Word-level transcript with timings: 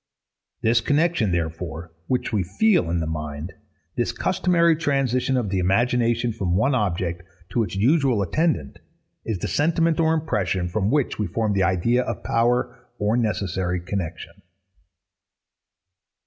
This 0.63 0.81
connexion, 0.81 1.31
therefore, 1.31 1.93
which 2.07 2.33
we 2.33 2.41
feel 2.41 2.89
in 2.89 3.01
the 3.01 3.05
mind, 3.05 3.53
this 3.95 4.11
customary 4.11 4.75
transition 4.75 5.37
of 5.37 5.49
the 5.51 5.59
imagination 5.59 6.33
from 6.33 6.55
one 6.55 6.73
object 6.73 7.21
to 7.51 7.61
its 7.61 7.75
usual 7.75 8.23
attendant, 8.23 8.79
is 9.25 9.37
the 9.37 9.47
sentiment 9.47 9.99
or 9.99 10.15
impression 10.15 10.67
from 10.69 10.89
which 10.89 11.19
we 11.19 11.27
form 11.27 11.53
the 11.53 11.61
idea 11.61 12.01
of 12.01 12.23
power 12.23 12.89
or 12.97 13.15
necessary 13.15 13.79
connexion. 13.79 14.41